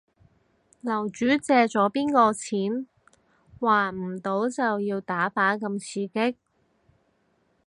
[0.81, 2.87] 樓主借咗邊個錢？
[3.59, 6.35] 還唔到就要打靶咁刺激